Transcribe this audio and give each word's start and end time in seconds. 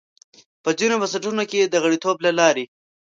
په 0.63 0.69
ځینو 0.79 0.95
بنسټونو 1.01 1.43
کې 1.51 1.59
د 1.63 1.75
غړیتوب 1.83 2.17
له 2.25 2.31
لارې. 2.39 2.65